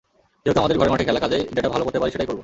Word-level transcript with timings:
যেহেতু 0.43 0.59
আমাদের 0.61 0.77
ঘরের 0.79 0.93
মাঠে 0.93 1.07
খেলা, 1.07 1.23
কাজেই 1.23 1.43
যেটা 1.55 1.69
ভালো 1.73 1.83
করতে 1.85 1.99
পারি 2.01 2.11
সেটাই 2.13 2.27
করব। 2.29 2.39